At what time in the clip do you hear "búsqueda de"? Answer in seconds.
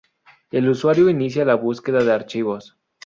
1.53-2.11